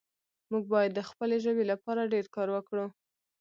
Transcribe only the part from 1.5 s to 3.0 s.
لپاره ډېر کار وکړو